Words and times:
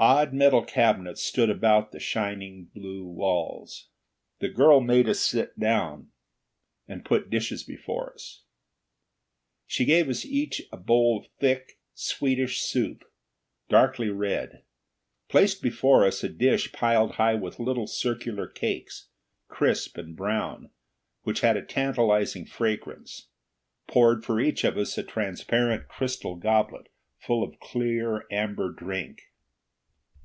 Odd 0.00 0.32
metal 0.32 0.64
cabinets 0.64 1.24
stood 1.24 1.50
about 1.50 1.90
the 1.90 1.98
shining 1.98 2.66
blue 2.66 3.04
walls. 3.04 3.88
The 4.38 4.48
girl 4.48 4.80
made 4.80 5.08
us 5.08 5.18
sit 5.18 5.58
down, 5.58 6.12
and 6.86 7.04
put 7.04 7.30
dishes 7.30 7.64
before 7.64 8.14
us. 8.14 8.44
She 9.66 9.84
gave 9.84 10.08
us 10.08 10.24
each 10.24 10.62
a 10.70 10.76
bowl 10.76 11.18
of 11.18 11.26
thick, 11.40 11.80
sweetish 11.94 12.60
soup, 12.60 13.10
darkly 13.68 14.08
red; 14.08 14.62
placed 15.28 15.60
before 15.62 16.04
us 16.06 16.22
a 16.22 16.28
dish 16.28 16.70
piled 16.70 17.16
high 17.16 17.34
with 17.34 17.58
little 17.58 17.88
circular 17.88 18.46
cakes, 18.46 19.08
crisp 19.48 19.98
and 19.98 20.14
brown, 20.14 20.70
which 21.22 21.40
had 21.40 21.56
a 21.56 21.62
tantalizing 21.62 22.46
fragrance; 22.46 23.30
poured 23.88 24.24
for 24.24 24.38
each 24.40 24.62
of 24.62 24.78
us 24.78 24.96
a 24.96 25.02
transparent 25.02 25.88
crystal 25.88 26.36
goblet 26.36 26.86
full 27.18 27.42
of 27.42 27.58
clear 27.58 28.24
amber 28.30 28.70
drink. 28.72 29.22